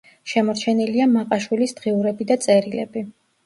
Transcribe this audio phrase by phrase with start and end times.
[0.29, 3.09] შემორჩენილია მაყაშვილის დღიურები და წერილები.